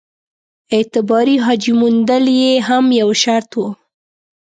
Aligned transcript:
اعتباري 0.75 1.35
حاجي 1.45 1.73
موندل 1.79 2.25
یې 2.41 2.53
هم 2.67 2.85
یو 3.01 3.09
شرط 3.23 3.51
وو. 3.59 3.67